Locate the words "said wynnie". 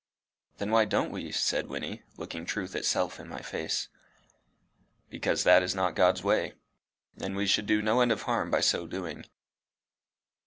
1.31-2.01